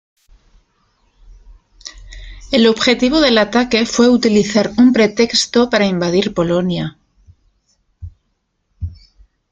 El 2.51 2.65
objetivo 2.65 3.21
del 3.21 3.37
ataque 3.37 3.85
fue 3.85 4.09
utilizar 4.09 4.71
un 4.79 4.93
pretexto 4.93 5.69
para 5.69 5.85
invadir 5.85 6.33
Polonia. 6.33 6.97